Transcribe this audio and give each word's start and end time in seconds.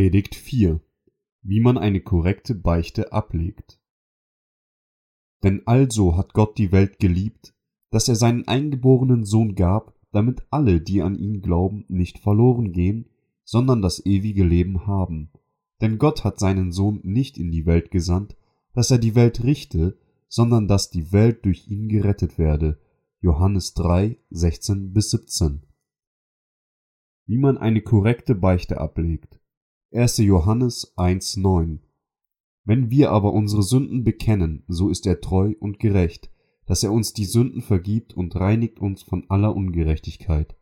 Predigt 0.00 0.34
4 0.34 0.80
Wie 1.42 1.60
man 1.60 1.76
eine 1.76 2.00
korrekte 2.00 2.54
Beichte 2.54 3.12
ablegt 3.12 3.78
Denn 5.42 5.60
also 5.66 6.16
hat 6.16 6.32
Gott 6.32 6.56
die 6.56 6.72
Welt 6.72 6.98
geliebt, 6.98 7.54
dass 7.90 8.08
er 8.08 8.14
seinen 8.14 8.48
eingeborenen 8.48 9.26
Sohn 9.26 9.56
gab, 9.56 9.94
damit 10.10 10.46
alle, 10.48 10.80
die 10.80 11.02
an 11.02 11.16
ihn 11.16 11.42
glauben, 11.42 11.84
nicht 11.88 12.18
verloren 12.18 12.72
gehen, 12.72 13.10
sondern 13.44 13.82
das 13.82 14.06
ewige 14.06 14.42
Leben 14.42 14.86
haben. 14.86 15.32
Denn 15.82 15.98
Gott 15.98 16.24
hat 16.24 16.38
seinen 16.38 16.72
Sohn 16.72 17.00
nicht 17.02 17.36
in 17.36 17.50
die 17.50 17.66
Welt 17.66 17.90
gesandt, 17.90 18.38
dass 18.72 18.90
er 18.90 18.96
die 18.96 19.14
Welt 19.14 19.44
richte, 19.44 19.98
sondern 20.28 20.66
dass 20.66 20.88
die 20.88 21.12
Welt 21.12 21.44
durch 21.44 21.68
ihn 21.68 21.90
gerettet 21.90 22.38
werde. 22.38 22.80
Johannes 23.20 23.74
3, 23.74 24.16
16 24.30 24.94
bis 24.94 25.10
17. 25.10 25.66
Wie 27.26 27.36
man 27.36 27.58
eine 27.58 27.82
korrekte 27.82 28.34
Beichte 28.34 28.80
ablegt. 28.80 29.39
1. 29.92 30.18
Johannes 30.18 30.92
1, 30.96 31.38
9. 31.38 31.80
Wenn 32.64 32.90
wir 32.90 33.10
aber 33.10 33.32
unsere 33.32 33.64
Sünden 33.64 34.04
bekennen, 34.04 34.62
so 34.68 34.88
ist 34.88 35.04
er 35.04 35.20
treu 35.20 35.54
und 35.58 35.80
gerecht, 35.80 36.30
dass 36.64 36.84
er 36.84 36.92
uns 36.92 37.12
die 37.12 37.24
Sünden 37.24 37.60
vergibt 37.60 38.16
und 38.16 38.36
reinigt 38.36 38.78
uns 38.78 39.02
von 39.02 39.28
aller 39.28 39.52
Ungerechtigkeit. 39.52 40.56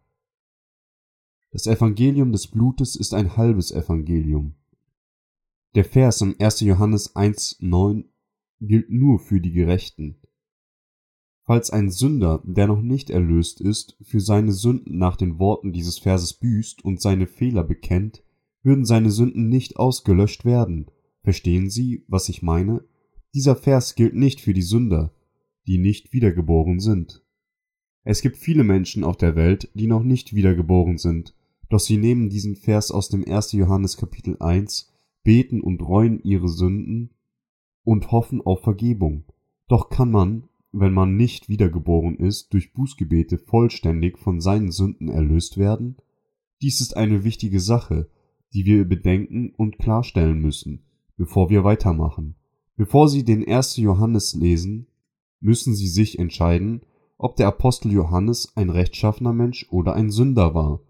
Das 1.50 1.66
Evangelium 1.66 2.32
des 2.32 2.46
Blutes 2.46 2.96
ist 2.96 3.12
ein 3.12 3.36
halbes 3.36 3.70
Evangelium. 3.70 4.54
Der 5.74 5.84
Vers 5.84 6.22
im 6.22 6.34
1. 6.38 6.60
Johannes 6.60 7.14
1, 7.14 7.58
9 7.60 8.08
gilt 8.62 8.88
nur 8.88 9.18
für 9.18 9.42
die 9.42 9.52
Gerechten. 9.52 10.22
Falls 11.44 11.68
ein 11.68 11.90
Sünder, 11.90 12.42
der 12.46 12.66
noch 12.66 12.80
nicht 12.80 13.10
erlöst 13.10 13.60
ist, 13.60 13.98
für 14.00 14.20
seine 14.20 14.52
Sünden 14.52 14.96
nach 14.96 15.16
den 15.16 15.38
Worten 15.38 15.74
dieses 15.74 15.98
Verses 15.98 16.32
büßt 16.32 16.82
und 16.82 17.02
seine 17.02 17.26
Fehler 17.26 17.62
bekennt, 17.62 18.22
würden 18.62 18.84
seine 18.84 19.10
Sünden 19.10 19.48
nicht 19.48 19.76
ausgelöscht 19.76 20.44
werden. 20.44 20.90
Verstehen 21.22 21.70
Sie, 21.70 22.04
was 22.08 22.28
ich 22.28 22.42
meine? 22.42 22.84
Dieser 23.34 23.56
Vers 23.56 23.94
gilt 23.94 24.14
nicht 24.14 24.40
für 24.40 24.54
die 24.54 24.62
Sünder, 24.62 25.12
die 25.66 25.78
nicht 25.78 26.12
wiedergeboren 26.12 26.80
sind. 26.80 27.22
Es 28.04 28.22
gibt 28.22 28.38
viele 28.38 28.64
Menschen 28.64 29.04
auf 29.04 29.16
der 29.16 29.36
Welt, 29.36 29.70
die 29.74 29.86
noch 29.86 30.02
nicht 30.02 30.34
wiedergeboren 30.34 30.96
sind, 30.96 31.34
doch 31.68 31.80
sie 31.80 31.98
nehmen 31.98 32.30
diesen 32.30 32.56
Vers 32.56 32.90
aus 32.90 33.10
dem 33.10 33.24
1. 33.28 33.52
Johannes 33.52 33.98
Kapitel 33.98 34.36
1, 34.40 34.90
beten 35.22 35.60
und 35.60 35.82
reuen 35.82 36.22
ihre 36.22 36.48
Sünden 36.48 37.10
und 37.84 38.10
hoffen 38.10 38.40
auf 38.40 38.62
Vergebung. 38.62 39.24
Doch 39.68 39.90
kann 39.90 40.10
man, 40.10 40.48
wenn 40.72 40.94
man 40.94 41.16
nicht 41.16 41.50
wiedergeboren 41.50 42.16
ist, 42.16 42.54
durch 42.54 42.72
Bußgebete 42.72 43.36
vollständig 43.36 44.18
von 44.18 44.40
seinen 44.40 44.70
Sünden 44.70 45.08
erlöst 45.08 45.58
werden? 45.58 45.96
Dies 46.62 46.80
ist 46.80 46.96
eine 46.96 47.24
wichtige 47.24 47.60
Sache, 47.60 48.08
die 48.54 48.64
wir 48.64 48.84
bedenken 48.84 49.52
und 49.56 49.78
klarstellen 49.78 50.40
müssen, 50.40 50.84
bevor 51.16 51.50
wir 51.50 51.64
weitermachen. 51.64 52.36
Bevor 52.76 53.08
Sie 53.08 53.24
den 53.24 53.46
1. 53.46 53.76
Johannes 53.76 54.34
lesen, 54.34 54.86
müssen 55.40 55.74
Sie 55.74 55.88
sich 55.88 56.18
entscheiden, 56.18 56.82
ob 57.16 57.36
der 57.36 57.48
Apostel 57.48 57.92
Johannes 57.92 58.56
ein 58.56 58.70
rechtschaffener 58.70 59.32
Mensch 59.32 59.66
oder 59.70 59.94
ein 59.94 60.10
Sünder 60.10 60.54
war. 60.54 60.80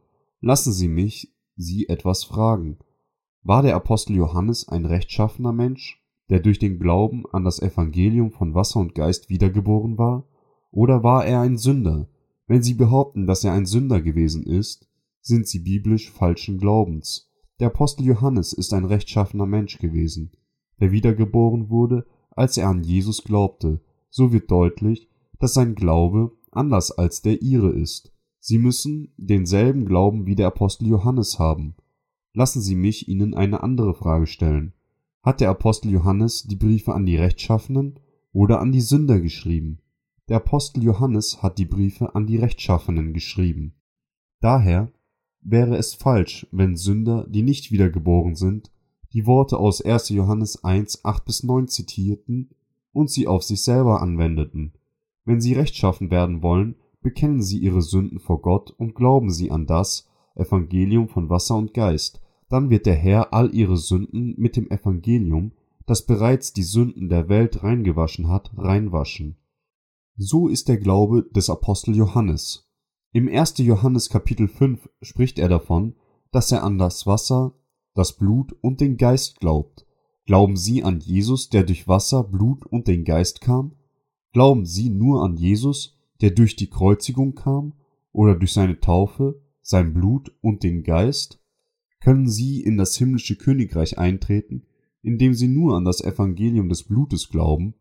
Lassen 0.41 0.73
Sie 0.73 0.89
mich 0.89 1.35
Sie 1.57 1.89
etwas 1.89 2.25
fragen. 2.25 2.79
War 3.43 3.63
der 3.63 3.75
Apostel 3.75 4.17
Johannes 4.17 4.69
ein 4.69 4.85
rechtschaffener 4.85 5.53
Mensch 5.53 5.99
der 6.29 6.41
durch 6.41 6.59
den 6.59 6.79
Glauben 6.79 7.25
an 7.33 7.45
das 7.45 7.61
Evangelium 7.61 8.31
von 8.31 8.55
Wasser 8.55 8.81
und 8.81 8.95
Geist 8.95 9.31
wiedergeboren 9.31 9.99
war? 9.99 10.27
Oder 10.71 11.03
war 11.03 11.25
er 11.25 11.41
ein 11.41 11.57
Sünder? 11.57 12.09
Wenn 12.47 12.63
Sie 12.63 12.75
behaupten, 12.75 13.27
dass 13.27 13.45
er 13.45 13.53
ein 13.53 13.67
Sünder 13.67 14.01
gewesen 14.01 14.45
ist, 14.45 14.89
sind 15.21 15.49
Sie 15.49 15.61
biblisch 15.61 16.11
falschen 16.11 16.59
Glaubens. 16.59 17.28
Der 17.61 17.69
Apostel 17.69 18.05
Johannes 18.05 18.53
ist 18.53 18.73
ein 18.73 18.85
rechtschaffener 18.85 19.47
Mensch 19.47 19.79
gewesen, 19.79 20.31
der 20.81 20.93
wiedergeboren 20.93 21.71
wurde, 21.71 22.07
als 22.31 22.57
er 22.57 22.69
an 22.69 22.85
Jesus 22.85 23.25
glaubte. 23.25 23.81
So 24.11 24.33
wird 24.33 24.51
deutlich, 24.51 25.09
dass 25.39 25.55
sein 25.55 25.75
Glaube 25.75 26.33
anders 26.53 26.93
als 26.93 27.21
der 27.21 27.43
ihre 27.43 27.71
ist. 27.71 28.13
Sie 28.39 28.59
müssen 28.59 29.13
denselben 29.17 29.85
Glauben 29.85 30.27
wie 30.27 30.37
der 30.37 30.47
Apostel 30.47 30.87
Johannes 30.87 31.39
haben. 31.39 31.75
Lassen 32.33 32.63
Sie 32.63 32.77
mich 32.77 33.09
Ihnen 33.09 33.35
eine 33.35 33.63
andere 33.63 33.95
Frage 33.95 34.27
stellen. 34.27 34.73
Hat 35.23 35.41
der 35.41 35.51
Apostel 35.51 35.91
Johannes 35.91 36.45
die 36.45 36.57
Briefe 36.57 36.95
an 36.95 37.05
die 37.05 37.17
Rechtschaffenen 37.17 37.99
oder 38.33 38.61
an 38.61 38.71
die 38.71 38.81
Sünder 38.81 39.21
geschrieben? 39.21 39.81
Der 40.29 40.37
Apostel 40.37 40.85
Johannes 40.85 41.43
hat 41.43 41.59
die 41.59 41.67
Briefe 41.67 42.15
an 42.15 42.27
die 42.27 42.37
Rechtschaffenen 42.37 43.13
geschrieben. 43.13 43.75
Daher 44.41 44.93
wäre 45.51 45.77
es 45.77 45.95
falsch, 45.95 46.47
wenn 46.53 46.77
Sünder, 46.77 47.27
die 47.29 47.43
nicht 47.43 47.71
wiedergeboren 47.73 48.35
sind, 48.35 48.71
die 49.13 49.27
Worte 49.27 49.59
aus 49.59 49.81
1. 49.81 50.11
Johannes 50.11 50.65
1, 50.65 51.05
8 51.05 51.25
bis 51.25 51.43
9 51.43 51.69
zitierten 51.69 52.51
und 52.93 53.11
sie 53.11 53.27
auf 53.27 53.43
sich 53.43 53.63
selber 53.63 54.03
anwendeten. 54.03 54.73
Wenn 55.25 55.41
sie 55.41 55.55
rechtschaffen 55.55 56.11
werden 56.11 56.43
wollen, 56.43 56.77
bekennen 57.01 57.43
sie 57.43 57.59
ihre 57.59 57.83
Sünden 57.83 58.19
vor 58.19 58.43
Gott 58.43 58.71
und 58.71 58.95
glauben 58.95 59.31
sie 59.31 59.51
an 59.51 59.67
das 59.67 60.09
Evangelium 60.35 61.09
von 61.09 61.31
Wasser 61.31 61.57
und 61.57 61.75
Geist, 61.75 62.21
dann 62.49 62.71
wird 62.71 62.87
der 62.87 62.95
Herr 62.95 63.33
all 63.33 63.55
ihre 63.55 63.77
Sünden 63.77 64.35
mit 64.39 64.57
dem 64.57 64.71
Evangelium, 64.71 65.53
das 65.87 66.07
bereits 66.07 66.53
die 66.53 66.63
Sünden 66.63 67.09
der 67.09 67.29
Welt 67.29 67.63
reingewaschen 67.63 68.29
hat, 68.29 68.53
reinwaschen. 68.57 69.37
So 70.17 70.49
ist 70.49 70.69
der 70.69 70.79
Glaube 70.79 71.25
des 71.31 71.51
Apostel 71.51 71.95
Johannes. 71.97 72.68
Im 73.13 73.29
1. 73.29 73.59
Johannes 73.59 74.11
Kapitel 74.11 74.49
5 74.49 74.89
spricht 75.03 75.39
er 75.39 75.49
davon, 75.49 75.95
dass 76.31 76.53
er 76.53 76.63
an 76.63 76.79
das 76.79 77.07
Wasser, 77.07 77.55
das 77.95 78.17
Blut 78.17 78.53
und 78.61 78.81
den 78.81 78.97
Geist 78.97 79.41
glaubt. 79.41 79.87
Glauben 80.27 80.57
Sie 80.57 80.83
an 80.85 81.01
Jesus, 81.01 81.49
der 81.49 81.65
durch 81.65 81.89
Wasser, 81.89 82.23
Blut 82.23 82.67
und 82.67 82.87
den 82.87 83.05
Geist 83.05 83.41
kam? 83.41 83.77
Glauben 84.33 84.67
Sie 84.67 84.91
nur 84.91 85.25
an 85.25 85.37
Jesus, 85.37 85.99
der 86.21 86.31
durch 86.31 86.55
die 86.57 86.69
Kreuzigung 86.69 87.35
kam 87.35 87.75
oder 88.13 88.35
durch 88.35 88.53
seine 88.53 88.79
Taufe, 88.79 89.41
sein 89.63 89.95
Blut 89.95 90.35
und 90.43 90.63
den 90.63 90.83
Geist? 90.83 91.39
können 92.01 92.29
sie 92.29 92.63
in 92.63 92.77
das 92.77 92.97
himmlische 92.97 93.37
Königreich 93.37 93.99
eintreten, 93.99 94.65
indem 95.03 95.35
sie 95.35 95.49
nur 95.49 95.77
an 95.77 95.85
das 95.85 96.01
Evangelium 96.01 96.69
des 96.69 96.85
Blutes 96.85 97.29
glauben. 97.29 97.75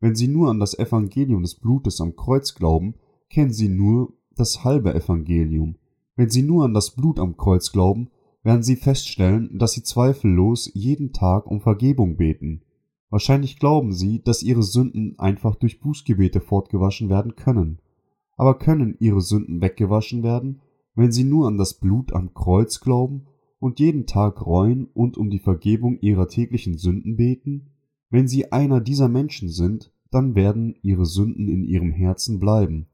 Wenn 0.00 0.14
sie 0.14 0.28
nur 0.28 0.50
an 0.50 0.60
das 0.60 0.78
Evangelium 0.78 1.42
des 1.42 1.54
Blutes 1.56 2.00
am 2.00 2.16
Kreuz 2.16 2.54
glauben, 2.54 2.94
kennen 3.30 3.52
sie 3.52 3.68
nur 3.68 4.14
das 4.36 4.64
halbe 4.64 4.94
Evangelium. 4.94 5.76
Wenn 6.16 6.30
sie 6.30 6.42
nur 6.42 6.64
an 6.64 6.74
das 6.74 6.90
Blut 6.90 7.18
am 7.18 7.36
Kreuz 7.36 7.72
glauben, 7.72 8.10
werden 8.42 8.62
sie 8.62 8.76
feststellen, 8.76 9.58
dass 9.58 9.72
sie 9.72 9.82
zweifellos 9.82 10.70
jeden 10.74 11.12
Tag 11.12 11.46
um 11.46 11.60
Vergebung 11.60 12.16
beten. 12.16 12.62
Wahrscheinlich 13.10 13.58
glauben 13.58 13.92
sie, 13.92 14.22
dass 14.22 14.42
ihre 14.42 14.62
Sünden 14.62 15.18
einfach 15.18 15.54
durch 15.54 15.80
Bußgebete 15.80 16.40
fortgewaschen 16.40 17.08
werden 17.08 17.36
können. 17.36 17.78
Aber 18.36 18.58
können 18.58 18.96
ihre 18.98 19.20
Sünden 19.20 19.60
weggewaschen 19.60 20.22
werden, 20.22 20.60
wenn 20.94 21.12
sie 21.12 21.24
nur 21.24 21.46
an 21.46 21.58
das 21.58 21.74
Blut 21.74 22.12
am 22.12 22.34
Kreuz 22.34 22.80
glauben 22.80 23.26
und 23.58 23.80
jeden 23.80 24.06
Tag 24.06 24.44
reuen 24.44 24.88
und 24.94 25.16
um 25.16 25.30
die 25.30 25.38
Vergebung 25.38 25.98
ihrer 26.00 26.28
täglichen 26.28 26.78
Sünden 26.78 27.16
beten? 27.16 27.70
Wenn 28.10 28.28
sie 28.28 28.50
einer 28.50 28.80
dieser 28.80 29.08
Menschen 29.08 29.48
sind, 29.48 29.92
dann 30.10 30.34
werden 30.34 30.74
ihre 30.82 31.06
Sünden 31.06 31.48
in 31.48 31.64
ihrem 31.64 31.92
Herzen 31.92 32.40
bleiben, 32.40 32.86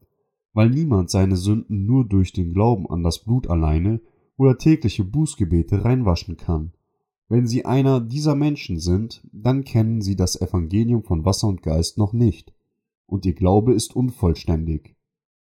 weil 0.53 0.69
niemand 0.69 1.09
seine 1.09 1.37
Sünden 1.37 1.85
nur 1.85 2.05
durch 2.05 2.33
den 2.33 2.53
Glauben 2.53 2.89
an 2.89 3.03
das 3.03 3.23
Blut 3.23 3.49
alleine 3.49 4.01
oder 4.37 4.57
tägliche 4.57 5.03
Bußgebete 5.03 5.83
reinwaschen 5.83 6.37
kann. 6.37 6.73
Wenn 7.27 7.45
sie 7.45 7.65
einer 7.65 7.99
dieser 7.99 8.35
Menschen 8.35 8.79
sind, 8.79 9.21
dann 9.31 9.63
kennen 9.63 10.01
sie 10.01 10.15
das 10.15 10.39
Evangelium 10.41 11.03
von 11.03 11.25
Wasser 11.25 11.47
und 11.47 11.61
Geist 11.61 11.97
noch 11.97 12.13
nicht, 12.13 12.53
und 13.05 13.25
ihr 13.25 13.35
Glaube 13.35 13.73
ist 13.73 13.95
unvollständig. 13.95 14.95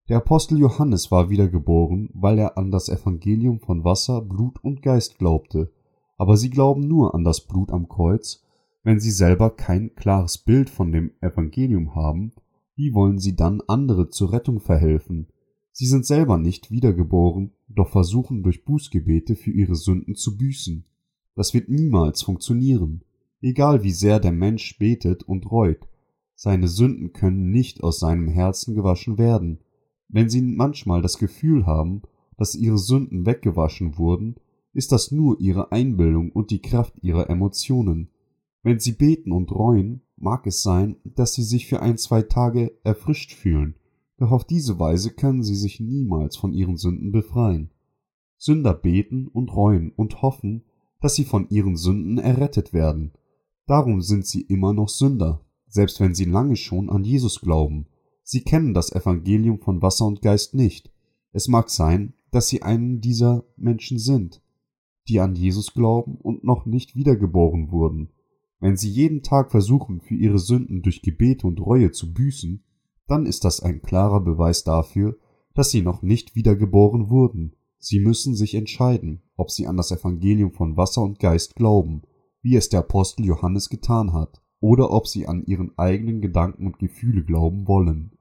Der 0.07 0.17
Apostel 0.17 0.59
Johannes 0.59 1.11
war 1.11 1.29
wiedergeboren, 1.29 2.09
weil 2.13 2.39
er 2.39 2.57
an 2.57 2.71
das 2.71 2.89
Evangelium 2.89 3.59
von 3.59 3.83
Wasser, 3.83 4.21
Blut 4.21 4.63
und 4.63 4.81
Geist 4.81 5.17
glaubte, 5.17 5.71
aber 6.17 6.37
sie 6.37 6.49
glauben 6.49 6.87
nur 6.87 7.13
an 7.13 7.23
das 7.23 7.41
Blut 7.41 7.71
am 7.71 7.87
Kreuz, 7.87 8.43
wenn 8.83 8.99
sie 8.99 9.11
selber 9.11 9.49
kein 9.49 9.95
klares 9.95 10.37
Bild 10.37 10.69
von 10.69 10.91
dem 10.91 11.11
Evangelium 11.21 11.95
haben, 11.95 12.33
wie 12.75 12.93
wollen 12.93 13.19
sie 13.19 13.35
dann 13.35 13.61
andere 13.67 14.09
zur 14.09 14.31
Rettung 14.33 14.59
verhelfen? 14.59 15.27
Sie 15.71 15.85
sind 15.85 16.05
selber 16.05 16.37
nicht 16.37 16.71
wiedergeboren, 16.71 17.51
doch 17.67 17.89
versuchen 17.89 18.43
durch 18.43 18.63
Bußgebete 18.63 19.35
für 19.35 19.51
ihre 19.51 19.75
Sünden 19.75 20.15
zu 20.15 20.37
büßen. 20.37 20.85
Das 21.35 21.53
wird 21.53 21.69
niemals 21.69 22.21
funktionieren, 22.21 23.03
egal 23.41 23.83
wie 23.83 23.91
sehr 23.91 24.19
der 24.19 24.31
Mensch 24.31 24.77
betet 24.77 25.23
und 25.23 25.51
reut. 25.51 25.87
Seine 26.35 26.67
Sünden 26.67 27.13
können 27.13 27.51
nicht 27.51 27.83
aus 27.83 27.99
seinem 27.99 28.27
Herzen 28.27 28.75
gewaschen 28.75 29.17
werden, 29.17 29.59
wenn 30.07 30.29
Sie 30.29 30.41
manchmal 30.41 31.01
das 31.01 31.17
Gefühl 31.17 31.65
haben, 31.65 32.01
dass 32.37 32.55
Ihre 32.55 32.77
Sünden 32.77 33.25
weggewaschen 33.25 33.97
wurden, 33.97 34.35
ist 34.73 34.91
das 34.91 35.11
nur 35.11 35.39
Ihre 35.39 35.71
Einbildung 35.71 36.31
und 36.31 36.51
die 36.51 36.61
Kraft 36.61 36.93
Ihrer 37.01 37.29
Emotionen. 37.29 38.09
Wenn 38.61 38.79
Sie 38.79 38.93
beten 38.93 39.31
und 39.31 39.51
reuen, 39.51 40.01
mag 40.17 40.47
es 40.47 40.63
sein, 40.63 40.97
dass 41.03 41.33
Sie 41.33 41.43
sich 41.43 41.67
für 41.67 41.81
ein, 41.81 41.97
zwei 41.97 42.21
Tage 42.21 42.77
erfrischt 42.83 43.33
fühlen, 43.33 43.75
doch 44.17 44.31
auf 44.31 44.45
diese 44.45 44.79
Weise 44.79 45.11
können 45.11 45.43
Sie 45.43 45.55
sich 45.55 45.79
niemals 45.79 46.37
von 46.37 46.53
Ihren 46.53 46.77
Sünden 46.77 47.11
befreien. 47.11 47.71
Sünder 48.37 48.73
beten 48.73 49.27
und 49.27 49.55
reuen 49.55 49.91
und 49.95 50.21
hoffen, 50.21 50.63
dass 51.01 51.15
sie 51.15 51.25
von 51.25 51.47
ihren 51.49 51.77
Sünden 51.77 52.17
errettet 52.17 52.73
werden. 52.73 53.11
Darum 53.67 54.01
sind 54.01 54.25
sie 54.25 54.41
immer 54.41 54.73
noch 54.73 54.89
Sünder, 54.89 55.45
selbst 55.67 55.99
wenn 55.99 56.13
sie 56.13 56.25
lange 56.25 56.55
schon 56.55 56.89
an 56.89 57.03
Jesus 57.03 57.41
glauben. 57.41 57.87
Sie 58.23 58.41
kennen 58.41 58.73
das 58.73 58.91
Evangelium 58.91 59.59
von 59.59 59.81
Wasser 59.81 60.05
und 60.05 60.21
Geist 60.21 60.53
nicht. 60.53 60.91
Es 61.31 61.47
mag 61.47 61.69
sein, 61.69 62.13
dass 62.31 62.47
sie 62.47 62.61
einen 62.63 63.01
dieser 63.01 63.45
Menschen 63.55 63.99
sind, 63.99 64.41
die 65.07 65.19
an 65.19 65.35
Jesus 65.35 65.73
glauben 65.73 66.15
und 66.15 66.43
noch 66.43 66.65
nicht 66.65 66.95
wiedergeboren 66.95 67.71
wurden. 67.71 68.09
Wenn 68.65 68.77
sie 68.77 68.89
jeden 68.89 69.21
Tag 69.21 69.51
versuchen, 69.51 70.01
für 70.01 70.15
ihre 70.15 70.39
Sünden 70.39 70.81
durch 70.81 71.03
Gebete 71.03 71.45
und 71.45 71.61
Reue 71.61 71.91
zu 71.91 72.11
büßen, 72.11 72.63
dann 73.05 73.27
ist 73.27 73.45
das 73.45 73.59
ein 73.59 73.83
klarer 73.83 74.21
Beweis 74.21 74.63
dafür, 74.63 75.19
dass 75.53 75.69
sie 75.69 75.83
noch 75.83 76.01
nicht 76.01 76.35
wiedergeboren 76.35 77.11
wurden. 77.11 77.55
Sie 77.77 77.99
müssen 77.99 78.33
sich 78.33 78.55
entscheiden, 78.55 79.21
ob 79.37 79.51
sie 79.51 79.67
an 79.67 79.77
das 79.77 79.91
Evangelium 79.91 80.51
von 80.51 80.77
Wasser 80.77 81.03
und 81.03 81.19
Geist 81.19 81.55
glauben, 81.55 82.01
wie 82.41 82.55
es 82.55 82.67
der 82.69 82.79
Apostel 82.79 83.27
Johannes 83.27 83.69
getan 83.69 84.13
hat, 84.13 84.41
oder 84.59 84.89
ob 84.89 85.07
sie 85.07 85.27
an 85.27 85.45
ihren 85.45 85.77
eigenen 85.77 86.19
Gedanken 86.19 86.65
und 86.65 86.79
Gefühle 86.79 87.23
glauben 87.23 87.67
wollen. 87.67 88.17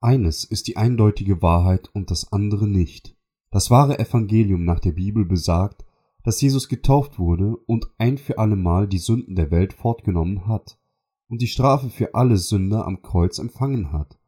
Eines 0.00 0.42
ist 0.42 0.66
die 0.66 0.76
eindeutige 0.76 1.40
Wahrheit 1.40 1.88
und 1.94 2.10
das 2.10 2.32
andere 2.32 2.66
nicht. 2.66 3.16
Das 3.52 3.70
wahre 3.70 4.00
Evangelium 4.00 4.64
nach 4.64 4.80
der 4.80 4.90
Bibel 4.90 5.24
besagt, 5.24 5.84
dass 6.24 6.40
Jesus 6.40 6.68
getauft 6.68 7.18
wurde 7.18 7.56
und 7.66 7.86
ein 7.98 8.18
für 8.18 8.38
allemal 8.38 8.88
die 8.88 8.98
Sünden 8.98 9.34
der 9.34 9.50
Welt 9.50 9.72
fortgenommen 9.72 10.46
hat 10.46 10.78
und 11.28 11.42
die 11.42 11.46
Strafe 11.46 11.90
für 11.90 12.14
alle 12.14 12.36
Sünder 12.36 12.86
am 12.86 13.02
Kreuz 13.02 13.38
empfangen 13.38 13.92
hat. 13.92 14.18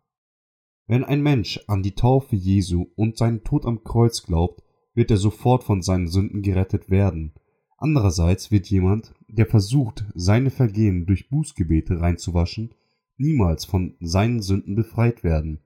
Wenn 0.87 1.05
ein 1.05 1.23
Mensch 1.23 1.61
an 1.67 1.83
die 1.83 1.95
Taufe 1.95 2.37
Jesu 2.37 2.87
und 2.97 3.17
seinen 3.17 3.45
Tod 3.45 3.65
am 3.65 3.85
Kreuz 3.85 4.23
glaubt, 4.23 4.63
wird 4.95 5.11
er 5.11 5.17
sofort 5.17 5.65
von 5.65 5.83
seinen 5.83 6.09
Sünden 6.09 6.43
gerettet 6.43 6.91
werden. 6.91 7.33
Andererseits 7.79 8.51
wird 8.51 8.69
jemand, 8.69 9.15
der 9.29 9.47
versucht, 9.47 10.05
seine 10.15 10.51
Vergehen 10.51 11.07
durch 11.07 11.29
Bußgebete 11.31 12.01
reinzuwaschen, 12.01 12.75
niemals 13.17 13.65
von 13.65 13.97
seinen 14.01 14.43
Sünden 14.43 14.75
befreit 14.75 15.23
werden. 15.23 15.61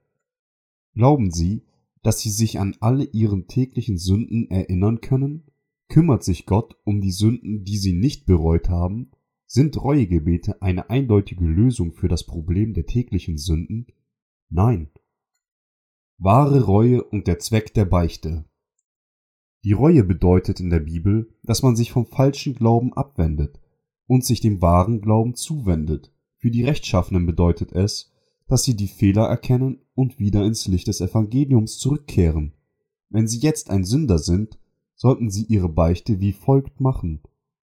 Glauben 0.94 1.30
Sie, 1.30 1.62
dass 2.02 2.20
Sie 2.20 2.30
sich 2.30 2.60
an 2.60 2.76
alle 2.80 3.04
Ihren 3.04 3.46
täglichen 3.48 3.96
Sünden 3.96 4.50
erinnern 4.50 5.00
können? 5.00 5.44
Kümmert 5.94 6.24
sich 6.24 6.44
Gott 6.44 6.76
um 6.82 7.00
die 7.00 7.12
Sünden, 7.12 7.62
die 7.62 7.76
Sie 7.78 7.92
nicht 7.92 8.26
bereut 8.26 8.68
haben? 8.68 9.12
Sind 9.46 9.80
Reuegebete 9.80 10.60
eine 10.60 10.90
eindeutige 10.90 11.44
Lösung 11.44 11.92
für 11.92 12.08
das 12.08 12.26
Problem 12.26 12.74
der 12.74 12.84
täglichen 12.84 13.38
Sünden? 13.38 13.86
Nein. 14.48 14.90
Wahre 16.18 16.64
Reue 16.64 17.04
und 17.04 17.28
der 17.28 17.38
Zweck 17.38 17.74
der 17.74 17.84
Beichte. 17.84 18.44
Die 19.62 19.70
Reue 19.70 20.02
bedeutet 20.02 20.58
in 20.58 20.68
der 20.68 20.80
Bibel, 20.80 21.32
dass 21.44 21.62
man 21.62 21.76
sich 21.76 21.92
vom 21.92 22.06
falschen 22.06 22.56
Glauben 22.56 22.92
abwendet 22.94 23.60
und 24.08 24.24
sich 24.24 24.40
dem 24.40 24.60
wahren 24.60 25.00
Glauben 25.00 25.36
zuwendet. 25.36 26.12
Für 26.38 26.50
die 26.50 26.64
Rechtschaffenen 26.64 27.24
bedeutet 27.24 27.70
es, 27.70 28.12
dass 28.48 28.64
sie 28.64 28.74
die 28.74 28.88
Fehler 28.88 29.26
erkennen 29.26 29.78
und 29.94 30.18
wieder 30.18 30.44
ins 30.44 30.66
Licht 30.66 30.88
des 30.88 31.00
Evangeliums 31.00 31.78
zurückkehren. 31.78 32.52
Wenn 33.10 33.28
sie 33.28 33.38
jetzt 33.38 33.70
ein 33.70 33.84
Sünder 33.84 34.18
sind, 34.18 34.58
sollten 34.94 35.30
sie 35.30 35.44
ihre 35.44 35.68
Beichte 35.68 36.20
wie 36.20 36.32
folgt 36.32 36.80
machen. 36.80 37.20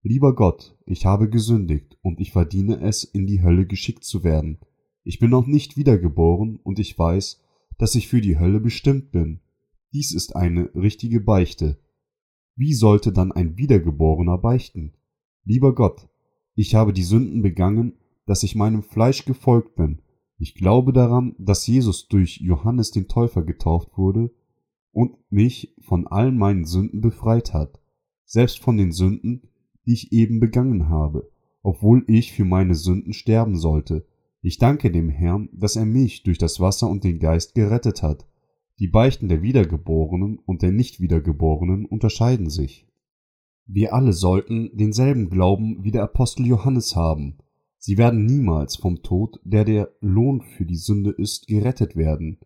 Lieber 0.01 0.35
Gott, 0.35 0.77
ich 0.85 1.05
habe 1.05 1.29
gesündigt 1.29 1.97
und 2.01 2.19
ich 2.19 2.31
verdiene 2.31 2.81
es, 2.81 3.03
in 3.03 3.25
die 3.25 3.41
Hölle 3.41 3.65
geschickt 3.65 4.03
zu 4.03 4.23
werden. 4.23 4.59
Ich 5.03 5.19
bin 5.19 5.29
noch 5.29 5.47
nicht 5.47 5.77
wiedergeboren 5.77 6.57
und 6.57 6.79
ich 6.79 6.97
weiß, 6.97 7.41
dass 7.77 7.95
ich 7.95 8.07
für 8.07 8.21
die 8.21 8.37
Hölle 8.37 8.59
bestimmt 8.59 9.11
bin. 9.11 9.39
Dies 9.93 10.13
ist 10.13 10.35
eine 10.35 10.73
richtige 10.75 11.21
Beichte. 11.21 11.79
Wie 12.55 12.73
sollte 12.73 13.11
dann 13.11 13.31
ein 13.31 13.57
Wiedergeborener 13.57 14.37
beichten? 14.37 14.93
Lieber 15.45 15.73
Gott, 15.73 16.09
ich 16.55 16.75
habe 16.75 16.93
die 16.93 17.03
Sünden 17.03 17.41
begangen, 17.41 17.93
dass 18.25 18.43
ich 18.43 18.55
meinem 18.55 18.83
Fleisch 18.83 19.25
gefolgt 19.25 19.75
bin. 19.75 20.01
Ich 20.37 20.55
glaube 20.55 20.93
daran, 20.93 21.35
dass 21.37 21.65
Jesus 21.65 22.07
durch 22.07 22.37
Johannes 22.41 22.91
den 22.91 23.07
Täufer 23.07 23.43
getauft 23.43 23.97
wurde 23.97 24.31
und 24.93 25.15
mich 25.29 25.75
von 25.81 26.07
allen 26.07 26.37
meinen 26.37 26.65
Sünden 26.65 27.01
befreit 27.01 27.53
hat, 27.53 27.81
selbst 28.25 28.59
von 28.59 28.77
den 28.77 28.91
Sünden, 28.91 29.49
die 29.85 29.93
ich 29.93 30.13
eben 30.13 30.39
begangen 30.39 30.87
habe, 30.87 31.29
obwohl 31.61 32.05
ich 32.07 32.31
für 32.31 32.45
meine 32.45 32.75
Sünden 32.75 33.11
sterben 33.11 33.57
sollte. 33.57 34.05
Ich 34.41 34.57
danke 34.57 34.91
dem 34.91 35.09
Herrn, 35.09 35.49
dass 35.51 35.75
er 35.75 35.85
mich 35.85 36.23
durch 36.23 36.37
das 36.37 36.59
Wasser 36.59 36.89
und 36.89 37.03
den 37.03 37.19
Geist 37.19 37.55
gerettet 37.55 38.03
hat. 38.03 38.27
Die 38.79 38.87
Beichten 38.87 39.27
der 39.27 39.41
Wiedergeborenen 39.41 40.39
und 40.39 40.61
der 40.61 40.71
Nichtwiedergeborenen 40.71 41.85
unterscheiden 41.85 42.49
sich. 42.49 42.87
Wir 43.65 43.93
alle 43.93 44.13
sollten 44.13 44.71
denselben 44.73 45.29
Glauben 45.29 45.83
wie 45.83 45.91
der 45.91 46.03
Apostel 46.03 46.45
Johannes 46.45 46.95
haben. 46.95 47.37
Sie 47.77 47.97
werden 47.97 48.25
niemals 48.25 48.75
vom 48.75 49.01
Tod, 49.01 49.39
der 49.43 49.63
der 49.63 49.91
Lohn 50.01 50.41
für 50.41 50.65
die 50.65 50.75
Sünde 50.75 51.11
ist, 51.11 51.47
gerettet 51.47 51.95
werden, 51.95 52.39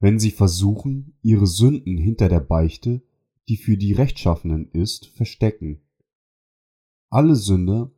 wenn 0.00 0.18
sie 0.18 0.30
versuchen, 0.30 1.16
ihre 1.22 1.46
Sünden 1.46 1.98
hinter 1.98 2.28
der 2.28 2.40
Beichte, 2.40 3.02
die 3.48 3.56
für 3.56 3.76
die 3.76 3.92
Rechtschaffenen 3.92 4.70
ist, 4.72 5.06
verstecken. 5.06 5.80
Alle 7.10 7.36
Sünder, 7.36 7.90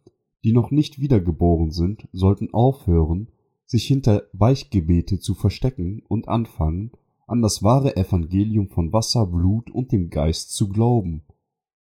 die 0.44 0.52
noch 0.52 0.70
nicht 0.70 1.00
wiedergeboren 1.00 1.70
sind, 1.70 2.08
sollten 2.12 2.54
aufhören, 2.54 3.28
sich 3.66 3.86
hinter 3.86 4.24
Beichtgebete 4.32 5.18
zu 5.18 5.34
verstecken 5.34 6.02
und 6.08 6.28
anfangen, 6.28 6.92
an 7.26 7.42
das 7.42 7.62
wahre 7.62 7.96
Evangelium 7.96 8.68
von 8.68 8.92
Wasser, 8.92 9.26
Blut 9.26 9.70
und 9.70 9.92
dem 9.92 10.10
Geist 10.10 10.52
zu 10.52 10.68
glauben. 10.68 11.22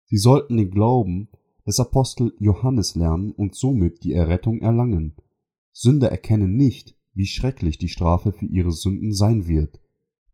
Sie 0.05 0.19
sollten 0.19 0.56
den 0.56 0.71
Glauben 0.71 1.29
des 1.67 1.81
Apostel 1.81 2.35
Johannes 2.38 2.94
lernen 2.94 3.32
und 3.32 3.55
somit 3.55 4.03
die 4.05 4.12
Errettung 4.12 4.61
erlangen. 4.61 5.14
Sünder 5.73 6.11
erkennen 6.11 6.56
nicht, 6.56 6.97
wie 7.14 7.26
schrecklich 7.26 7.79
die 7.79 7.88
Strafe 7.88 8.32
für 8.32 8.47
ihre 8.47 8.73
Sünden 8.73 9.12
sein 9.12 9.47
wird. 9.47 9.81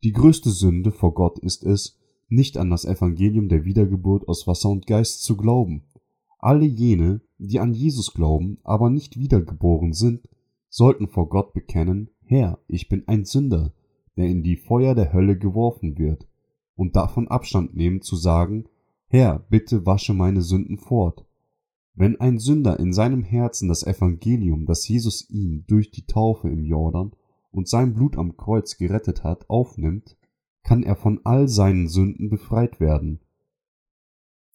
Die 0.04 0.12
größte 0.12 0.50
Sünde 0.50 0.92
vor 0.92 1.14
Gott 1.14 1.38
ist 1.38 1.64
es, 1.64 1.98
nicht 2.28 2.58
an 2.58 2.68
das 2.68 2.84
Evangelium 2.84 3.48
der 3.48 3.64
Wiedergeburt 3.64 4.28
aus 4.28 4.46
Wasser 4.46 4.68
und 4.68 4.86
Geist 4.86 5.22
zu 5.22 5.34
glauben. 5.34 5.84
Alle 6.38 6.66
jene, 6.66 7.22
die 7.38 7.58
an 7.58 7.72
Jesus 7.72 8.12
glauben, 8.12 8.58
aber 8.64 8.90
nicht 8.90 9.18
wiedergeboren 9.18 9.94
sind, 9.94 10.28
sollten 10.68 11.08
vor 11.08 11.30
Gott 11.30 11.54
bekennen, 11.54 12.10
Herr, 12.26 12.58
ich 12.68 12.90
bin 12.90 13.04
ein 13.08 13.24
Sünder, 13.24 13.72
der 14.18 14.26
in 14.26 14.42
die 14.42 14.56
Feuer 14.56 14.94
der 14.94 15.14
Hölle 15.14 15.38
geworfen 15.38 15.96
wird, 15.96 16.28
und 16.76 16.96
davon 16.96 17.28
Abstand 17.28 17.74
nehmen 17.74 18.02
zu 18.02 18.16
sagen, 18.16 18.66
Herr, 19.06 19.38
bitte 19.48 19.86
wasche 19.86 20.12
meine 20.12 20.42
Sünden 20.42 20.76
fort. 20.76 21.24
Wenn 21.94 22.20
ein 22.20 22.38
Sünder 22.38 22.78
in 22.78 22.92
seinem 22.92 23.22
Herzen 23.22 23.68
das 23.68 23.86
Evangelium, 23.86 24.66
das 24.66 24.86
Jesus 24.86 25.30
ihm 25.30 25.64
durch 25.66 25.92
die 25.92 26.04
Taufe 26.04 26.50
im 26.50 26.62
Jordan 26.62 27.12
und 27.54 27.68
sein 27.68 27.94
Blut 27.94 28.18
am 28.18 28.36
Kreuz 28.36 28.76
gerettet 28.76 29.22
hat, 29.22 29.48
aufnimmt, 29.48 30.16
kann 30.64 30.82
er 30.82 30.96
von 30.96 31.20
all 31.24 31.48
seinen 31.48 31.88
Sünden 31.88 32.28
befreit 32.30 32.80
werden. 32.80 33.20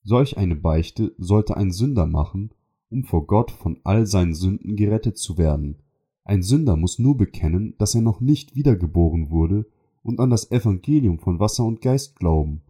Solch 0.03 0.37
eine 0.37 0.55
Beichte 0.55 1.13
sollte 1.17 1.55
ein 1.55 1.71
Sünder 1.71 2.05
machen, 2.05 2.51
um 2.89 3.03
vor 3.03 3.27
Gott 3.27 3.51
von 3.51 3.79
all 3.83 4.05
seinen 4.05 4.33
Sünden 4.33 4.75
gerettet 4.75 5.17
zu 5.17 5.37
werden. 5.37 5.77
Ein 6.23 6.41
Sünder 6.41 6.75
muss 6.75 6.99
nur 6.99 7.15
bekennen, 7.15 7.75
dass 7.77 7.95
er 7.95 8.01
noch 8.01 8.19
nicht 8.19 8.55
wiedergeboren 8.55 9.29
wurde 9.29 9.65
und 10.03 10.19
an 10.19 10.29
das 10.29 10.51
Evangelium 10.51 11.19
von 11.19 11.39
Wasser 11.39 11.65
und 11.65 11.81
Geist 11.81 12.17
glauben. 12.17 12.61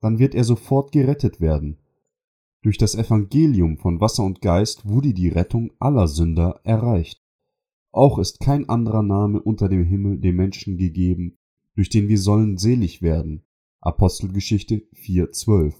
Dann 0.00 0.18
wird 0.18 0.34
er 0.34 0.44
sofort 0.44 0.92
gerettet 0.92 1.40
werden. 1.40 1.78
Durch 2.62 2.78
das 2.78 2.94
Evangelium 2.94 3.78
von 3.78 4.00
Wasser 4.00 4.24
und 4.24 4.40
Geist 4.40 4.88
wurde 4.88 5.14
die 5.14 5.28
Rettung 5.28 5.72
aller 5.78 6.08
Sünder 6.08 6.60
erreicht. 6.64 7.22
Auch 7.90 8.18
ist 8.18 8.40
kein 8.40 8.68
anderer 8.68 9.02
Name 9.02 9.40
unter 9.40 9.68
dem 9.68 9.84
Himmel 9.84 10.18
dem 10.18 10.36
Menschen 10.36 10.76
gegeben, 10.76 11.38
durch 11.74 11.88
den 11.88 12.08
wir 12.08 12.18
sollen 12.18 12.58
selig 12.58 13.02
werden. 13.02 13.42
Apostelgeschichte 13.80 14.82
4,12. 14.94 15.74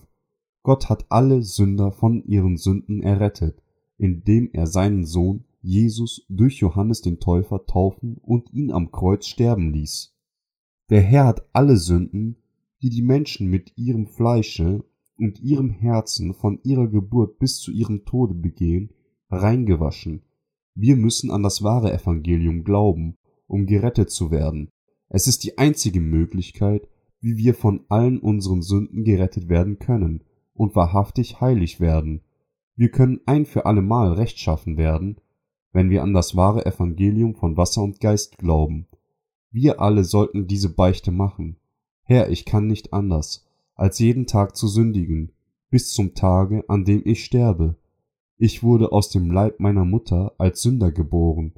Gott 0.62 0.88
hat 0.88 1.06
alle 1.10 1.42
Sünder 1.42 1.92
von 1.92 2.24
ihren 2.24 2.56
Sünden 2.56 3.02
errettet, 3.02 3.62
indem 3.98 4.48
er 4.52 4.66
seinen 4.66 5.04
Sohn 5.04 5.44
Jesus 5.60 6.24
durch 6.28 6.58
Johannes 6.58 7.02
den 7.02 7.20
Täufer 7.20 7.66
taufen 7.66 8.16
und 8.22 8.52
ihn 8.52 8.70
am 8.70 8.90
Kreuz 8.90 9.26
sterben 9.26 9.72
ließ. 9.72 10.14
Der 10.88 11.02
Herr 11.02 11.26
hat 11.26 11.46
alle 11.52 11.76
Sünden, 11.76 12.36
die 12.80 12.90
die 12.90 13.02
Menschen 13.02 13.48
mit 13.48 13.76
ihrem 13.76 14.06
Fleische 14.06 14.84
und 15.18 15.40
ihrem 15.40 15.70
Herzen 15.70 16.32
von 16.32 16.60
ihrer 16.62 16.88
Geburt 16.88 17.38
bis 17.38 17.58
zu 17.58 17.72
ihrem 17.72 18.04
Tode 18.04 18.34
begehen, 18.34 18.94
reingewaschen 19.30 20.22
wir 20.80 20.94
müssen 20.94 21.32
an 21.32 21.42
das 21.42 21.64
wahre 21.64 21.92
Evangelium 21.92 22.62
glauben, 22.62 23.16
um 23.48 23.66
gerettet 23.66 24.10
zu 24.10 24.30
werden. 24.30 24.70
Es 25.08 25.26
ist 25.26 25.42
die 25.42 25.58
einzige 25.58 26.00
Möglichkeit, 26.00 26.88
wie 27.20 27.36
wir 27.36 27.54
von 27.54 27.84
allen 27.88 28.20
unseren 28.20 28.62
Sünden 28.62 29.02
gerettet 29.02 29.48
werden 29.48 29.80
können 29.80 30.22
und 30.54 30.76
wahrhaftig 30.76 31.40
heilig 31.40 31.80
werden. 31.80 32.20
Wir 32.76 32.92
können 32.92 33.18
ein 33.26 33.44
für 33.44 33.66
allemal 33.66 34.12
rechtschaffen 34.12 34.76
werden, 34.76 35.20
wenn 35.72 35.90
wir 35.90 36.04
an 36.04 36.14
das 36.14 36.36
wahre 36.36 36.64
Evangelium 36.64 37.34
von 37.34 37.56
Wasser 37.56 37.82
und 37.82 38.00
Geist 38.00 38.38
glauben. 38.38 38.86
Wir 39.50 39.80
alle 39.80 40.04
sollten 40.04 40.46
diese 40.46 40.72
Beichte 40.72 41.10
machen. 41.10 41.56
Herr, 42.02 42.30
ich 42.30 42.44
kann 42.44 42.68
nicht 42.68 42.92
anders, 42.92 43.48
als 43.74 43.98
jeden 43.98 44.26
Tag 44.26 44.56
zu 44.56 44.68
sündigen. 44.68 45.32
bis 45.70 45.92
zum 45.92 46.14
Tage, 46.14 46.64
an 46.68 46.84
dem 46.84 47.02
ich 47.04 47.24
sterbe. 47.24 47.77
Ich 48.40 48.62
wurde 48.62 48.92
aus 48.92 49.10
dem 49.10 49.32
Leib 49.32 49.58
meiner 49.58 49.84
Mutter 49.84 50.32
als 50.38 50.62
Sünder 50.62 50.92
geboren, 50.92 51.54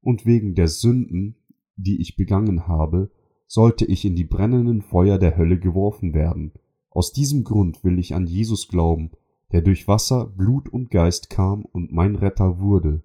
und 0.00 0.26
wegen 0.26 0.56
der 0.56 0.66
Sünden, 0.66 1.36
die 1.76 2.00
ich 2.00 2.16
begangen 2.16 2.66
habe, 2.66 3.12
sollte 3.46 3.84
ich 3.84 4.04
in 4.04 4.16
die 4.16 4.24
brennenden 4.24 4.82
Feuer 4.82 5.18
der 5.18 5.36
Hölle 5.36 5.60
geworfen 5.60 6.12
werden. 6.12 6.52
Aus 6.90 7.12
diesem 7.12 7.44
Grund 7.44 7.84
will 7.84 8.00
ich 8.00 8.16
an 8.16 8.26
Jesus 8.26 8.66
glauben, 8.66 9.12
der 9.52 9.62
durch 9.62 9.86
Wasser, 9.86 10.26
Blut 10.26 10.68
und 10.68 10.90
Geist 10.90 11.30
kam 11.30 11.64
und 11.64 11.92
mein 11.92 12.16
Retter 12.16 12.58
wurde. 12.58 13.04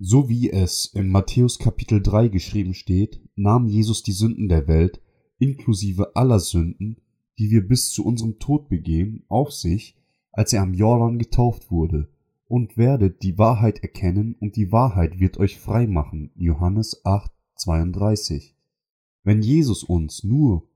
So 0.00 0.28
wie 0.28 0.50
es 0.50 0.86
in 0.86 1.10
Matthäus 1.10 1.60
Kapitel 1.60 2.02
3 2.02 2.28
geschrieben 2.28 2.74
steht, 2.74 3.20
nahm 3.36 3.68
Jesus 3.68 4.02
die 4.02 4.12
Sünden 4.12 4.48
der 4.48 4.66
Welt, 4.66 5.00
inklusive 5.38 6.16
aller 6.16 6.40
Sünden, 6.40 6.96
die 7.38 7.52
wir 7.52 7.66
bis 7.66 7.90
zu 7.90 8.04
unserem 8.04 8.40
Tod 8.40 8.68
begehen, 8.68 9.24
auf 9.28 9.52
sich, 9.52 9.96
als 10.32 10.52
er 10.52 10.62
am 10.62 10.74
Jordan 10.74 11.18
getauft 11.18 11.70
wurde, 11.70 12.08
und 12.46 12.76
werdet 12.76 13.22
die 13.22 13.38
Wahrheit 13.38 13.78
erkennen, 13.82 14.36
und 14.38 14.56
die 14.56 14.70
Wahrheit 14.70 15.18
wird 15.18 15.38
euch 15.38 15.58
frei 15.58 15.86
machen. 15.86 16.30
Johannes 16.34 17.04
8, 17.04 17.32
32. 17.56 18.54
Wenn 19.22 19.42
Jesus 19.42 19.82
uns 19.82 20.24
nur 20.24 20.68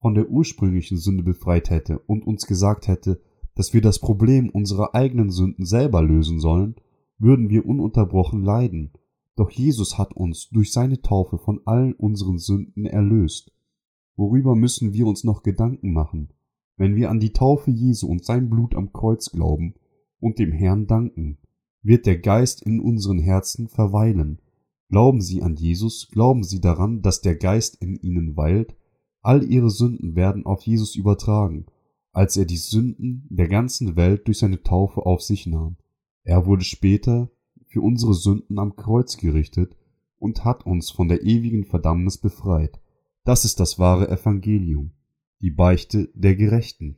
von 0.00 0.14
der 0.14 0.28
ursprünglichen 0.28 0.98
Sünde 0.98 1.22
befreit 1.22 1.70
hätte 1.70 1.98
und 2.00 2.26
uns 2.26 2.46
gesagt 2.46 2.88
hätte, 2.88 3.20
dass 3.54 3.72
wir 3.72 3.80
das 3.80 4.00
Problem 4.00 4.50
unserer 4.50 4.94
eigenen 4.94 5.30
Sünden 5.30 5.64
selber 5.64 6.02
lösen 6.02 6.40
sollen, 6.40 6.74
würden 7.18 7.48
wir 7.48 7.66
ununterbrochen 7.66 8.42
leiden. 8.42 8.90
Doch 9.36 9.50
Jesus 9.50 9.96
hat 9.96 10.14
uns 10.14 10.48
durch 10.50 10.72
seine 10.72 11.00
Taufe 11.00 11.38
von 11.38 11.60
allen 11.64 11.92
unseren 11.92 12.38
Sünden 12.38 12.86
erlöst. 12.86 13.52
Worüber 14.16 14.56
müssen 14.56 14.92
wir 14.92 15.06
uns 15.06 15.24
noch 15.24 15.42
Gedanken 15.42 15.92
machen, 15.92 16.30
wenn 16.76 16.96
wir 16.96 17.10
an 17.10 17.20
die 17.20 17.32
Taufe 17.32 17.70
Jesu 17.70 18.08
und 18.08 18.24
sein 18.24 18.50
Blut 18.50 18.74
am 18.74 18.92
Kreuz 18.92 19.30
glauben 19.30 19.74
und 20.24 20.38
dem 20.38 20.52
Herrn 20.52 20.86
danken? 20.86 21.36
Wird 21.82 22.06
der 22.06 22.18
Geist 22.18 22.62
in 22.62 22.80
unseren 22.80 23.18
Herzen 23.18 23.68
verweilen. 23.68 24.40
Glauben 24.88 25.20
Sie 25.20 25.42
an 25.42 25.54
Jesus, 25.54 26.08
glauben 26.10 26.42
Sie 26.42 26.62
daran, 26.62 27.02
dass 27.02 27.20
der 27.20 27.36
Geist 27.36 27.76
in 27.82 27.96
Ihnen 27.96 28.34
weilt, 28.34 28.74
all 29.20 29.44
Ihre 29.44 29.68
Sünden 29.68 30.16
werden 30.16 30.46
auf 30.46 30.62
Jesus 30.62 30.96
übertragen, 30.96 31.66
als 32.12 32.38
er 32.38 32.46
die 32.46 32.56
Sünden 32.56 33.26
der 33.28 33.48
ganzen 33.48 33.96
Welt 33.96 34.26
durch 34.26 34.38
seine 34.38 34.62
Taufe 34.62 35.04
auf 35.04 35.20
sich 35.20 35.46
nahm. 35.46 35.76
Er 36.22 36.46
wurde 36.46 36.64
später 36.64 37.30
für 37.66 37.82
unsere 37.82 38.14
Sünden 38.14 38.58
am 38.58 38.76
Kreuz 38.76 39.18
gerichtet 39.18 39.76
und 40.18 40.42
hat 40.42 40.64
uns 40.64 40.90
von 40.90 41.08
der 41.08 41.22
ewigen 41.22 41.64
Verdammnis 41.64 42.16
befreit. 42.16 42.80
Das 43.24 43.44
ist 43.44 43.60
das 43.60 43.78
wahre 43.78 44.08
Evangelium, 44.08 44.92
die 45.42 45.50
Beichte 45.50 46.08
der 46.14 46.34
Gerechten. 46.34 46.96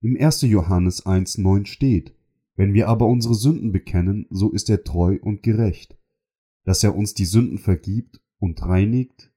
Im 0.00 0.16
1. 0.16 0.42
Johannes 0.42 1.04
1.9 1.04 1.66
steht, 1.66 2.14
wenn 2.58 2.74
wir 2.74 2.88
aber 2.88 3.06
unsere 3.06 3.36
Sünden 3.36 3.70
bekennen, 3.70 4.26
so 4.30 4.50
ist 4.50 4.68
er 4.68 4.82
treu 4.82 5.16
und 5.22 5.44
gerecht, 5.44 5.96
dass 6.64 6.82
er 6.82 6.96
uns 6.96 7.14
die 7.14 7.24
Sünden 7.24 7.58
vergibt 7.58 8.20
und 8.40 8.60
reinigt 8.60 9.32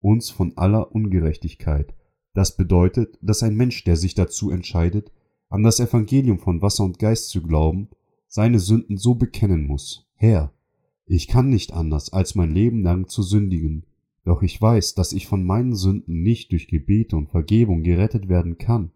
uns 0.00 0.30
von 0.30 0.58
aller 0.58 0.92
Ungerechtigkeit. 0.92 1.94
Das 2.34 2.56
bedeutet, 2.56 3.16
dass 3.22 3.44
ein 3.44 3.54
Mensch, 3.56 3.84
der 3.84 3.96
sich 3.96 4.16
dazu 4.16 4.50
entscheidet, 4.50 5.12
an 5.48 5.62
das 5.62 5.78
Evangelium 5.78 6.40
von 6.40 6.60
Wasser 6.60 6.82
und 6.82 6.98
Geist 6.98 7.30
zu 7.30 7.42
glauben, 7.42 7.90
seine 8.26 8.58
Sünden 8.58 8.96
so 8.96 9.14
bekennen 9.14 9.64
muss. 9.64 10.10
Herr, 10.14 10.52
ich 11.06 11.28
kann 11.28 11.50
nicht 11.50 11.72
anders, 11.72 12.12
als 12.12 12.34
mein 12.34 12.50
Leben 12.50 12.82
lang 12.82 13.06
zu 13.06 13.22
sündigen, 13.22 13.86
doch 14.24 14.42
ich 14.42 14.60
weiß, 14.60 14.96
dass 14.96 15.12
ich 15.12 15.28
von 15.28 15.44
meinen 15.44 15.76
Sünden 15.76 16.24
nicht 16.24 16.50
durch 16.50 16.66
Gebete 16.66 17.16
und 17.16 17.30
Vergebung 17.30 17.84
gerettet 17.84 18.28
werden 18.28 18.58
kann. 18.58 18.90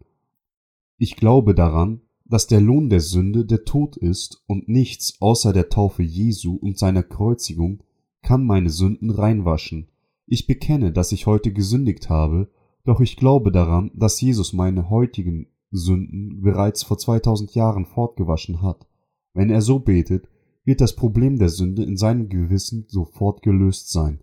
Ich 0.97 1.15
glaube 1.15 1.55
daran, 1.55 2.01
dass 2.33 2.47
der 2.47 2.61
Lohn 2.61 2.89
der 2.89 2.99
Sünde 2.99 3.45
der 3.45 3.63
Tod 3.63 3.95
ist 3.95 4.41
und 4.47 4.67
nichts 4.67 5.21
außer 5.21 5.53
der 5.53 5.69
Taufe 5.69 6.01
Jesu 6.01 6.55
und 6.55 6.79
seiner 6.79 7.03
Kreuzigung 7.03 7.83
kann 8.23 8.43
meine 8.43 8.71
Sünden 8.71 9.11
reinwaschen. 9.11 9.89
Ich 10.25 10.47
bekenne, 10.47 10.91
dass 10.91 11.11
ich 11.11 11.27
heute 11.27 11.53
gesündigt 11.53 12.09
habe, 12.09 12.49
doch 12.85 13.01
ich 13.01 13.17
glaube 13.17 13.51
daran, 13.51 13.91
dass 13.93 14.19
Jesus 14.19 14.51
meine 14.51 14.89
heutigen 14.89 15.45
Sünden 15.69 16.41
bereits 16.41 16.81
vor 16.81 16.97
2000 16.97 17.53
Jahren 17.53 17.85
fortgewaschen 17.85 18.63
hat. 18.63 18.87
Wenn 19.35 19.51
er 19.51 19.61
so 19.61 19.77
betet, 19.77 20.27
wird 20.65 20.81
das 20.81 20.95
Problem 20.95 21.37
der 21.37 21.49
Sünde 21.49 21.83
in 21.83 21.97
seinem 21.97 22.29
Gewissen 22.29 22.85
sofort 22.87 23.43
gelöst 23.43 23.91
sein. 23.91 24.21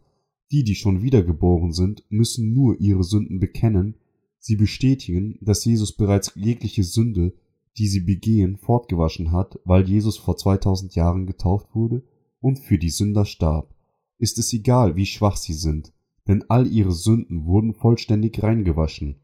Die, 0.50 0.64
die 0.64 0.74
schon 0.74 1.02
wiedergeboren 1.02 1.72
sind, 1.72 2.02
müssen 2.08 2.54
nur 2.54 2.80
ihre 2.80 3.04
Sünden 3.04 3.38
bekennen, 3.38 3.94
sie 4.40 4.56
bestätigen, 4.56 5.38
dass 5.40 5.64
Jesus 5.64 5.96
bereits 5.96 6.32
jegliche 6.34 6.82
Sünde, 6.82 7.34
die 7.80 7.88
sie 7.88 8.00
begehen, 8.00 8.58
fortgewaschen 8.58 9.32
hat, 9.32 9.58
weil 9.64 9.88
Jesus 9.88 10.18
vor 10.18 10.36
2000 10.36 10.94
Jahren 10.96 11.26
getauft 11.26 11.74
wurde 11.74 12.02
und 12.38 12.58
für 12.58 12.76
die 12.76 12.90
Sünder 12.90 13.24
starb. 13.24 13.74
Ist 14.18 14.36
es 14.36 14.52
egal, 14.52 14.96
wie 14.96 15.06
schwach 15.06 15.38
sie 15.38 15.54
sind, 15.54 15.94
denn 16.28 16.44
all 16.50 16.66
ihre 16.66 16.92
Sünden 16.92 17.46
wurden 17.46 17.72
vollständig 17.72 18.42
reingewaschen. 18.42 19.16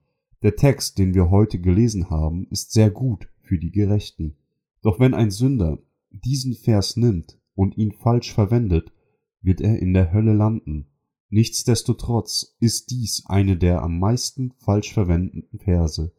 Der 0.43 0.57
Text, 0.57 0.97
den 0.97 1.13
wir 1.13 1.29
heute 1.29 1.61
gelesen 1.61 2.09
haben, 2.09 2.47
ist 2.49 2.73
sehr 2.73 2.91
gut 2.91 3.29
für 3.43 3.59
die 3.59 3.73
Gerechten. 3.73 4.37
Doch 4.81 4.99
wenn 5.01 5.13
ein 5.13 5.31
Sünder 5.31 5.79
diesen 6.11 6.55
Vers 6.55 6.97
nimmt 6.97 7.39
und 7.55 7.77
ihn 7.77 7.93
falsch 7.93 8.33
verwendet, 8.33 8.91
wird 9.43 9.61
er 9.61 9.79
in 9.81 9.93
der 9.93 10.15
Hölle 10.15 10.33
landen. 10.33 10.87
Nichtsdestotrotz 11.29 12.57
ist 12.59 12.91
dies 12.91 13.25
eine 13.27 13.59
der 13.59 13.83
am 13.83 13.99
meisten 13.99 14.55
falsch 14.61 14.95
verwendeten 14.95 15.59
Verse 15.59 16.11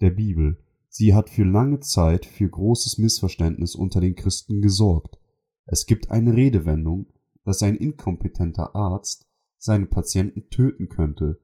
der 0.00 0.10
Bibel. 0.10 0.63
Sie 0.96 1.12
hat 1.12 1.28
für 1.28 1.42
lange 1.42 1.80
Zeit 1.80 2.24
für 2.24 2.48
großes 2.48 2.98
Missverständnis 2.98 3.74
unter 3.74 4.00
den 4.00 4.14
Christen 4.14 4.62
gesorgt. 4.62 5.18
Es 5.66 5.86
gibt 5.86 6.12
eine 6.12 6.36
Redewendung, 6.36 7.06
dass 7.44 7.64
ein 7.64 7.74
inkompetenter 7.74 8.76
Arzt 8.76 9.26
seine 9.58 9.86
Patienten 9.86 10.50
töten 10.50 10.88
könnte. 10.88 11.40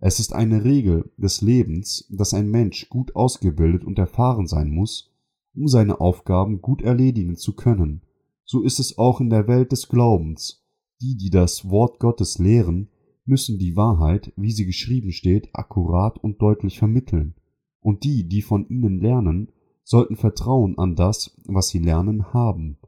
Es 0.00 0.18
ist 0.18 0.32
eine 0.32 0.64
Regel 0.64 1.12
des 1.16 1.42
Lebens, 1.42 2.08
dass 2.10 2.34
ein 2.34 2.50
Mensch 2.50 2.88
gut 2.88 3.14
ausgebildet 3.14 3.84
und 3.84 4.00
erfahren 4.00 4.48
sein 4.48 4.70
muss, 4.70 5.12
um 5.54 5.68
seine 5.68 6.00
Aufgaben 6.00 6.60
gut 6.60 6.82
erledigen 6.82 7.36
zu 7.36 7.54
können. 7.54 8.02
So 8.44 8.64
ist 8.64 8.80
es 8.80 8.98
auch 8.98 9.20
in 9.20 9.30
der 9.30 9.46
Welt 9.46 9.70
des 9.70 9.86
Glaubens. 9.86 10.66
Die, 11.00 11.16
die 11.16 11.30
das 11.30 11.70
Wort 11.70 12.00
Gottes 12.00 12.38
lehren, 12.38 12.88
müssen 13.24 13.60
die 13.60 13.76
Wahrheit, 13.76 14.32
wie 14.34 14.50
sie 14.50 14.66
geschrieben 14.66 15.12
steht, 15.12 15.50
akkurat 15.52 16.18
und 16.18 16.42
deutlich 16.42 16.80
vermitteln. 16.80 17.36
Und 17.80 18.04
die, 18.04 18.28
die 18.28 18.42
von 18.42 18.68
ihnen 18.68 19.00
lernen, 19.00 19.52
sollten 19.84 20.16
Vertrauen 20.16 20.76
an 20.78 20.96
das, 20.96 21.40
was 21.46 21.68
sie 21.68 21.78
lernen, 21.78 22.32
haben. 22.32 22.78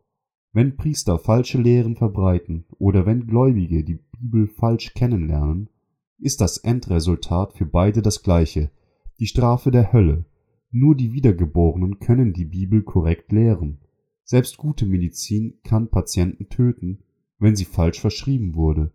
Wenn 0.53 0.77
Priester 0.77 1.19
falsche 1.19 1.59
Lehren 1.59 1.97
verbreiten 1.97 2.67
oder 2.79 3.07
wenn 3.07 3.27
Gläubige 3.27 3.85
die 3.85 4.01
Bibel 4.19 4.49
falsch 4.49 4.95
kennenlernen, 4.95 5.71
ist 6.19 6.41
das 6.41 6.59
Endresultat 6.59 7.55
für 7.55 7.67
beide 7.67 8.03
das 8.03 8.23
gleiche, 8.23 8.71
die 9.21 9.27
Strafe 9.27 9.71
der 9.71 9.93
Hölle, 9.93 10.27
nur 10.73 10.95
die 10.95 11.13
Wiedergeborenen 11.13 11.99
können 11.99 12.33
die 12.33 12.45
Bibel 12.45 12.83
korrekt 12.83 13.33
lehren. 13.33 13.81
Selbst 14.23 14.57
gute 14.57 14.87
Medizin 14.87 15.59
kann 15.65 15.91
Patienten 15.91 16.49
töten, 16.49 17.03
wenn 17.39 17.57
sie 17.57 17.65
falsch 17.65 18.01
verschrieben 18.01 18.55
wurde. 18.55 18.93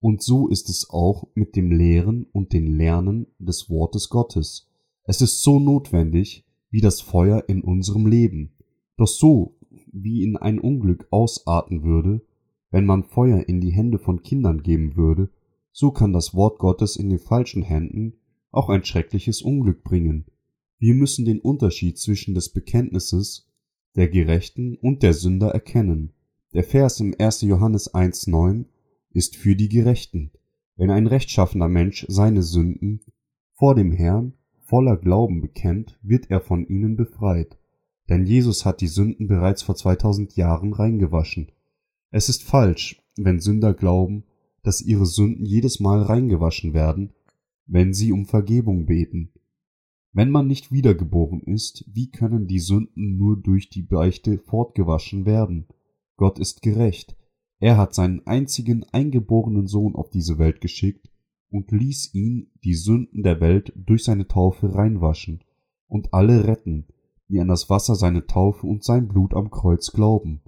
Und 0.00 0.22
so 0.22 0.48
ist 0.48 0.68
es 0.68 0.88
auch 0.90 1.26
mit 1.34 1.56
dem 1.56 1.72
Lehren 1.72 2.26
und 2.32 2.52
dem 2.52 2.66
Lernen 2.66 3.26
des 3.38 3.68
Wortes 3.68 4.08
Gottes. 4.08 4.67
Es 5.08 5.22
ist 5.22 5.42
so 5.42 5.58
notwendig 5.58 6.44
wie 6.68 6.82
das 6.82 7.00
Feuer 7.00 7.44
in 7.48 7.62
unserem 7.62 8.06
Leben. 8.06 8.52
Doch 8.98 9.06
so 9.06 9.56
wie 9.90 10.22
in 10.22 10.36
ein 10.36 10.58
Unglück 10.58 11.08
ausarten 11.10 11.82
würde, 11.82 12.20
wenn 12.70 12.84
man 12.84 13.04
Feuer 13.04 13.48
in 13.48 13.62
die 13.62 13.70
Hände 13.70 13.98
von 13.98 14.22
Kindern 14.22 14.62
geben 14.62 14.96
würde, 14.96 15.30
so 15.72 15.92
kann 15.92 16.12
das 16.12 16.34
Wort 16.34 16.58
Gottes 16.58 16.96
in 16.96 17.08
den 17.08 17.20
falschen 17.20 17.62
Händen 17.62 18.18
auch 18.50 18.68
ein 18.68 18.84
schreckliches 18.84 19.40
Unglück 19.40 19.82
bringen. 19.82 20.26
Wir 20.78 20.92
müssen 20.92 21.24
den 21.24 21.40
Unterschied 21.40 21.96
zwischen 21.96 22.34
des 22.34 22.50
Bekenntnisses 22.50 23.48
der 23.96 24.10
Gerechten 24.10 24.76
und 24.76 25.02
der 25.02 25.14
Sünder 25.14 25.48
erkennen. 25.48 26.12
Der 26.52 26.64
Vers 26.64 27.00
im 27.00 27.14
1. 27.18 27.40
Johannes 27.42 27.94
1,9 27.94 28.66
ist 29.12 29.36
für 29.36 29.56
die 29.56 29.70
Gerechten. 29.70 30.32
Wenn 30.76 30.90
ein 30.90 31.06
rechtschaffener 31.06 31.68
Mensch 31.68 32.04
seine 32.10 32.42
Sünden 32.42 33.00
vor 33.54 33.74
dem 33.74 33.90
Herrn 33.90 34.34
voller 34.68 34.98
Glauben 34.98 35.40
bekennt, 35.40 35.98
wird 36.02 36.30
er 36.30 36.42
von 36.42 36.66
ihnen 36.66 36.94
befreit. 36.94 37.58
Denn 38.10 38.26
Jesus 38.26 38.66
hat 38.66 38.82
die 38.82 38.86
Sünden 38.86 39.26
bereits 39.26 39.62
vor 39.62 39.74
2000 39.74 40.36
Jahren 40.36 40.74
reingewaschen. 40.74 41.50
Es 42.10 42.28
ist 42.28 42.42
falsch, 42.42 43.02
wenn 43.16 43.40
Sünder 43.40 43.72
glauben, 43.72 44.24
dass 44.62 44.82
ihre 44.82 45.06
Sünden 45.06 45.46
jedes 45.46 45.80
Mal 45.80 46.02
reingewaschen 46.02 46.74
werden, 46.74 47.14
wenn 47.66 47.94
sie 47.94 48.12
um 48.12 48.26
Vergebung 48.26 48.84
beten. 48.84 49.32
Wenn 50.12 50.30
man 50.30 50.46
nicht 50.46 50.70
wiedergeboren 50.70 51.40
ist, 51.40 51.84
wie 51.90 52.10
können 52.10 52.46
die 52.46 52.60
Sünden 52.60 53.16
nur 53.16 53.38
durch 53.38 53.70
die 53.70 53.82
Beichte 53.82 54.36
fortgewaschen 54.38 55.24
werden? 55.24 55.66
Gott 56.16 56.38
ist 56.38 56.60
gerecht. 56.60 57.16
Er 57.58 57.78
hat 57.78 57.94
seinen 57.94 58.26
einzigen 58.26 58.84
eingeborenen 58.92 59.66
Sohn 59.66 59.94
auf 59.94 60.10
diese 60.10 60.38
Welt 60.38 60.60
geschickt 60.60 61.08
und 61.50 61.70
ließ 61.70 62.14
ihn 62.14 62.50
die 62.64 62.74
Sünden 62.74 63.22
der 63.22 63.40
Welt 63.40 63.72
durch 63.76 64.04
seine 64.04 64.26
Taufe 64.26 64.74
reinwaschen. 64.74 65.44
und 65.90 66.12
alle 66.12 66.46
retten, 66.46 66.86
die 67.28 67.40
an 67.40 67.48
das 67.48 67.70
Wasser 67.70 67.94
seiner 67.94 68.26
Taufe 68.26 68.66
und 68.66 68.84
sein 68.84 69.08
Blut 69.08 69.32
am 69.32 69.50
Kreuz 69.50 69.90
glauben. 69.90 70.42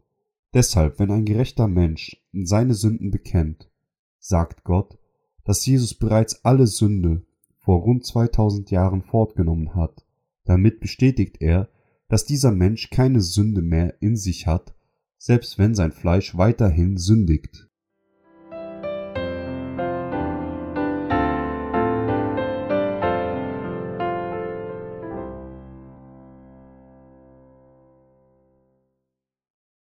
Deshalb, 0.52 0.98
wenn 0.98 1.10
ein 1.10 1.24
gerechter 1.24 1.66
Mensch 1.66 2.22
seine 2.34 2.74
Sünden 2.74 3.10
bekennt, 3.10 3.70
sagt 4.18 4.64
Gott, 4.64 4.98
dass 5.44 5.64
Jesus 5.64 5.94
bereits 5.94 6.44
alle 6.44 6.66
Sünde 6.66 7.24
vor 7.56 7.80
rund 7.80 8.04
2000 8.04 8.70
Jahren 8.70 9.00
fortgenommen 9.00 9.74
hat. 9.74 10.04
Damit 10.44 10.78
bestätigt 10.80 11.38
er, 11.40 11.70
dass 12.08 12.26
dieser 12.26 12.52
Mensch 12.52 12.90
keine 12.90 13.22
Sünde 13.22 13.62
mehr 13.62 13.94
in 14.02 14.16
sich 14.16 14.46
hat, 14.46 14.74
selbst 15.16 15.56
wenn 15.56 15.74
sein 15.74 15.92
Fleisch 15.92 16.36
weiterhin 16.36 16.98
sündigt 16.98 17.69